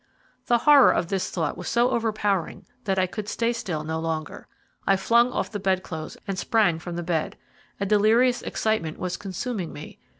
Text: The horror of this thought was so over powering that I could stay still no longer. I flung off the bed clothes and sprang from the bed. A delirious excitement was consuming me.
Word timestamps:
The 0.47 0.57
horror 0.57 0.89
of 0.91 1.09
this 1.09 1.29
thought 1.29 1.55
was 1.55 1.67
so 1.69 1.91
over 1.91 2.11
powering 2.11 2.65
that 2.85 2.97
I 2.97 3.05
could 3.05 3.29
stay 3.29 3.53
still 3.53 3.83
no 3.83 3.99
longer. 3.99 4.47
I 4.87 4.95
flung 4.97 5.31
off 5.31 5.51
the 5.51 5.59
bed 5.59 5.83
clothes 5.83 6.17
and 6.27 6.39
sprang 6.39 6.79
from 6.79 6.95
the 6.95 7.03
bed. 7.03 7.37
A 7.79 7.85
delirious 7.85 8.41
excitement 8.41 8.97
was 8.97 9.15
consuming 9.15 9.71
me. 9.71 9.99